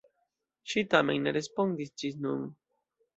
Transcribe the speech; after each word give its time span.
Ŝi 0.71 0.83
tamen 0.93 1.21
ne 1.29 1.33
respondis 1.37 1.93
ĝis 2.03 2.17
nun. 2.25 2.43